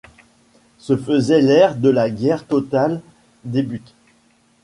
Ce 0.79 0.97
faisant 0.97 1.37
l'ère 1.37 1.75
de 1.75 1.89
la 1.89 2.09
guerre 2.09 2.47
totale 2.47 3.03
débute. 3.43 3.93